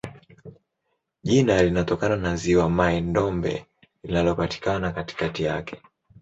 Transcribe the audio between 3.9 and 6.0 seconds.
linalopatikana katikati yake.